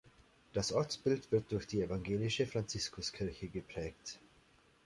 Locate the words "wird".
1.31-1.51